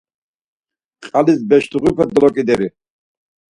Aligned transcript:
Aliz 1.17 1.39
beşluğepe 1.49 2.05
doloǩideri 2.13 2.67